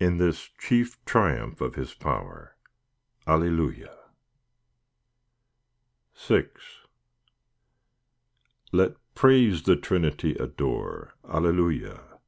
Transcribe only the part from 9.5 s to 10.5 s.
the Trinity